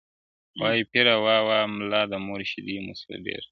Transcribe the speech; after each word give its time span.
واه 0.59 0.81
پيره، 0.91 1.15
واه، 1.25 1.41
واه 1.47 1.65
مُلا 1.75 2.01
د 2.11 2.13
مور 2.25 2.41
سيدې 2.51 2.77
مو 2.85 2.93
سه، 2.99 3.13
ډېر. 3.25 3.41